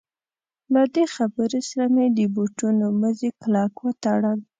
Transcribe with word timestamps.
له 0.73 0.81
دې 0.93 1.05
خبرې 1.15 1.61
سره 1.69 1.85
مې 1.93 2.05
د 2.17 2.19
بوټونو 2.35 2.85
مزي 2.99 3.29
کلک 3.41 3.73
وتړل. 3.85 4.39